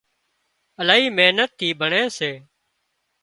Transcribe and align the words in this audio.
الاهي 0.81 1.07
محنت 1.17 1.49
ٿِي 1.59 1.69
ڀڻي 1.79 2.03
سي 2.17 2.31